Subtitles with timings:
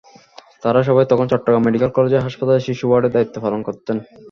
[0.63, 3.97] তাঁরা সবাই তখন চট্টগ্রাম মেডিকেল কলেজ হাসপাতালের শিশু ওয়ার্ডে দায়িত্ব পালন করতেন।